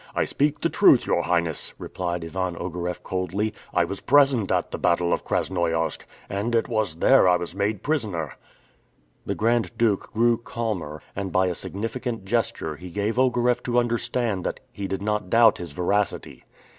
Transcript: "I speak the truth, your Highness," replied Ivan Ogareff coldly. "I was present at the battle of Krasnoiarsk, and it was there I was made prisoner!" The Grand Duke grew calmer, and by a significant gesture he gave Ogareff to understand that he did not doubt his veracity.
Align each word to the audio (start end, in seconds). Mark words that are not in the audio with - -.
"I 0.15 0.25
speak 0.25 0.61
the 0.61 0.67
truth, 0.69 1.05
your 1.05 1.21
Highness," 1.21 1.75
replied 1.77 2.25
Ivan 2.25 2.55
Ogareff 2.55 3.03
coldly. 3.03 3.53
"I 3.71 3.85
was 3.85 4.01
present 4.01 4.51
at 4.51 4.71
the 4.71 4.79
battle 4.79 5.13
of 5.13 5.23
Krasnoiarsk, 5.23 6.05
and 6.27 6.55
it 6.55 6.67
was 6.67 6.95
there 6.95 7.27
I 7.27 7.35
was 7.37 7.53
made 7.53 7.83
prisoner!" 7.83 8.35
The 9.27 9.35
Grand 9.35 9.77
Duke 9.77 10.11
grew 10.11 10.37
calmer, 10.39 11.03
and 11.15 11.31
by 11.31 11.45
a 11.45 11.53
significant 11.53 12.25
gesture 12.25 12.77
he 12.77 12.89
gave 12.89 13.19
Ogareff 13.19 13.61
to 13.61 13.77
understand 13.77 14.43
that 14.43 14.59
he 14.71 14.87
did 14.87 15.03
not 15.03 15.29
doubt 15.29 15.59
his 15.59 15.71
veracity. 15.71 16.45